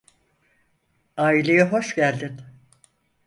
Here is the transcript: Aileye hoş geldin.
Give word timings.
Aileye 1.17 1.63
hoş 1.63 1.95
geldin. 1.95 2.39